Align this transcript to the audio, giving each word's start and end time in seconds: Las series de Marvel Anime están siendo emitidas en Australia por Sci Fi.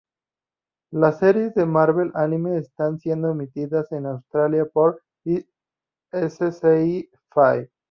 Las 0.89 1.19
series 1.19 1.53
de 1.53 1.63
Marvel 1.67 2.09
Anime 2.15 2.57
están 2.57 2.97
siendo 2.99 3.29
emitidas 3.29 3.91
en 3.91 4.07
Australia 4.07 4.65
por 4.65 4.99
Sci 5.23 7.05
Fi. 7.29 7.71